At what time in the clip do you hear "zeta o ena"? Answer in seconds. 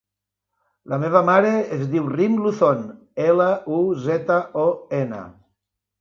4.07-5.25